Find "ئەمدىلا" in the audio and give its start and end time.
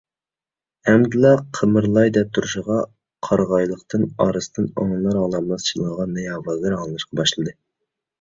0.91-1.33